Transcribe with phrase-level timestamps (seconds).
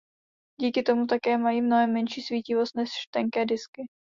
[0.61, 3.81] Díky tomu také mají mnohem menší svítivost než tenké disky.